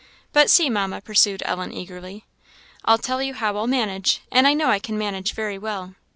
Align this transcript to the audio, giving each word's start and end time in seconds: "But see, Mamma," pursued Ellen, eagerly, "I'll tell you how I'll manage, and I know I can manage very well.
"But 0.33 0.49
see, 0.49 0.67
Mamma," 0.67 0.99
pursued 0.99 1.43
Ellen, 1.45 1.71
eagerly, 1.71 2.25
"I'll 2.85 2.97
tell 2.97 3.21
you 3.21 3.35
how 3.35 3.55
I'll 3.55 3.67
manage, 3.67 4.21
and 4.31 4.47
I 4.47 4.55
know 4.55 4.71
I 4.71 4.79
can 4.79 4.97
manage 4.97 5.33
very 5.33 5.59
well. 5.59 5.93